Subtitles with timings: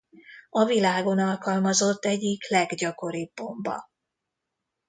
[0.49, 3.89] A világon alkalmazott egyik leggyakoribb bomba.